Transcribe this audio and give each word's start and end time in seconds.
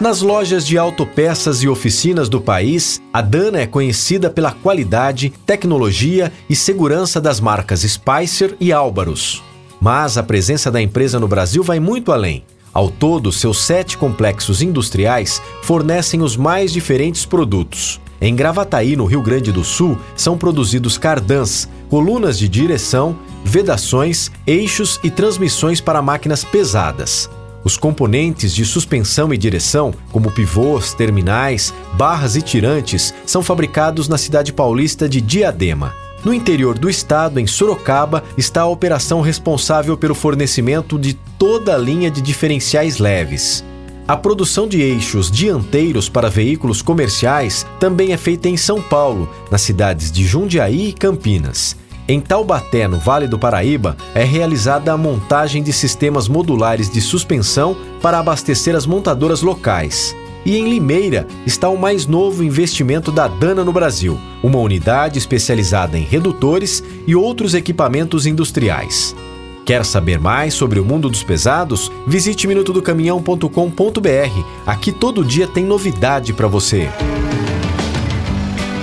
Nas 0.00 0.20
lojas 0.20 0.66
de 0.66 0.76
autopeças 0.76 1.62
e 1.62 1.68
oficinas 1.68 2.28
do 2.28 2.40
país, 2.40 3.00
a 3.12 3.22
Dana 3.22 3.60
é 3.60 3.66
conhecida 3.66 4.28
pela 4.28 4.50
qualidade, 4.50 5.32
tecnologia 5.46 6.32
e 6.50 6.56
segurança 6.56 7.20
das 7.20 7.38
marcas 7.38 7.82
Spicer 7.82 8.56
e 8.60 8.72
Álvaros. 8.72 9.42
Mas 9.80 10.18
a 10.18 10.22
presença 10.22 10.70
da 10.70 10.82
empresa 10.82 11.20
no 11.20 11.28
Brasil 11.28 11.62
vai 11.62 11.78
muito 11.78 12.10
além. 12.10 12.44
Ao 12.72 12.90
todo, 12.90 13.30
seus 13.30 13.62
sete 13.62 13.96
complexos 13.96 14.60
industriais 14.60 15.40
fornecem 15.62 16.22
os 16.22 16.36
mais 16.36 16.72
diferentes 16.72 17.24
produtos. 17.24 18.00
Em 18.20 18.34
Gravataí, 18.34 18.96
no 18.96 19.04
Rio 19.04 19.22
Grande 19.22 19.52
do 19.52 19.62
Sul, 19.62 19.96
são 20.16 20.36
produzidos 20.36 20.98
cardãs, 20.98 21.68
colunas 21.88 22.36
de 22.36 22.48
direção, 22.48 23.16
vedações, 23.44 24.30
eixos 24.44 24.98
e 25.04 25.10
transmissões 25.10 25.80
para 25.80 26.02
máquinas 26.02 26.42
pesadas. 26.42 27.30
Os 27.64 27.78
componentes 27.78 28.54
de 28.54 28.64
suspensão 28.66 29.32
e 29.32 29.38
direção, 29.38 29.94
como 30.12 30.30
pivôs, 30.30 30.92
terminais, 30.92 31.72
barras 31.94 32.36
e 32.36 32.42
tirantes, 32.42 33.14
são 33.24 33.42
fabricados 33.42 34.06
na 34.06 34.18
cidade 34.18 34.52
paulista 34.52 35.08
de 35.08 35.20
Diadema. 35.20 35.94
No 36.22 36.34
interior 36.34 36.78
do 36.78 36.90
estado, 36.90 37.40
em 37.40 37.46
Sorocaba, 37.46 38.22
está 38.36 38.62
a 38.62 38.68
operação 38.68 39.22
responsável 39.22 39.96
pelo 39.96 40.14
fornecimento 40.14 40.98
de 40.98 41.14
toda 41.38 41.74
a 41.74 41.78
linha 41.78 42.10
de 42.10 42.20
diferenciais 42.20 42.98
leves. 42.98 43.64
A 44.06 44.16
produção 44.16 44.68
de 44.68 44.82
eixos 44.82 45.30
dianteiros 45.30 46.10
para 46.10 46.28
veículos 46.28 46.82
comerciais 46.82 47.66
também 47.80 48.12
é 48.12 48.18
feita 48.18 48.46
em 48.46 48.56
São 48.58 48.82
Paulo, 48.82 49.26
nas 49.50 49.62
cidades 49.62 50.12
de 50.12 50.26
Jundiaí 50.26 50.88
e 50.88 50.92
Campinas. 50.92 51.74
Em 52.06 52.20
Taubaté, 52.20 52.86
no 52.86 52.98
Vale 52.98 53.26
do 53.26 53.38
Paraíba, 53.38 53.96
é 54.14 54.24
realizada 54.24 54.92
a 54.92 54.96
montagem 54.96 55.62
de 55.62 55.72
sistemas 55.72 56.28
modulares 56.28 56.90
de 56.90 57.00
suspensão 57.00 57.74
para 58.02 58.18
abastecer 58.18 58.76
as 58.76 58.84
montadoras 58.84 59.40
locais. 59.40 60.14
E 60.44 60.58
em 60.58 60.68
Limeira 60.68 61.26
está 61.46 61.70
o 61.70 61.78
mais 61.78 62.06
novo 62.06 62.44
investimento 62.44 63.10
da 63.10 63.26
Dana 63.26 63.64
no 63.64 63.72
Brasil, 63.72 64.20
uma 64.42 64.58
unidade 64.58 65.18
especializada 65.18 65.96
em 65.96 66.02
redutores 66.02 66.84
e 67.06 67.16
outros 67.16 67.54
equipamentos 67.54 68.26
industriais. 68.26 69.16
Quer 69.64 69.82
saber 69.82 70.20
mais 70.20 70.52
sobre 70.52 70.78
o 70.78 70.84
mundo 70.84 71.08
dos 71.08 71.22
pesados? 71.22 71.90
Visite 72.06 72.46
minutodocaminhão.com.br. 72.46 74.44
Aqui 74.66 74.92
todo 74.92 75.24
dia 75.24 75.46
tem 75.46 75.64
novidade 75.64 76.34
para 76.34 76.46
você. 76.46 76.90